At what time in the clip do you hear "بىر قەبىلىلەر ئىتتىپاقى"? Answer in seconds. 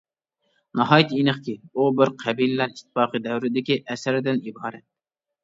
1.99-3.23